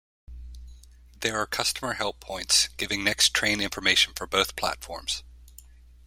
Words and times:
There 1.19 1.37
are 1.39 1.45
customer 1.45 1.93
help 1.93 2.19
points, 2.19 2.69
giving 2.69 3.03
next 3.03 3.35
train 3.35 3.61
information 3.61 4.13
for 4.15 4.25
both 4.25 4.55
platforms. 4.55 5.21